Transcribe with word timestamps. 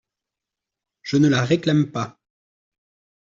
Je 1.03 1.17
ne 1.17 1.27
la 1.29 1.45
réclame 1.45 1.91
pas. 1.91 2.17